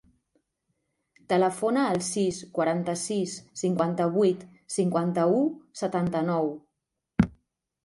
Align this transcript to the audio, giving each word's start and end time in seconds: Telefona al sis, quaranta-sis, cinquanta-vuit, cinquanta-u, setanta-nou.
Telefona 1.33 1.83
al 1.89 2.01
sis, 2.07 2.39
quaranta-sis, 2.55 3.37
cinquanta-vuit, 3.63 4.43
cinquanta-u, 4.79 5.47
setanta-nou. 5.85 6.53